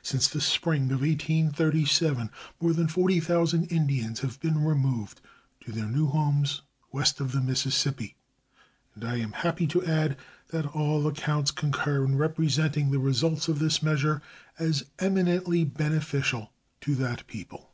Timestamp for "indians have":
3.70-4.40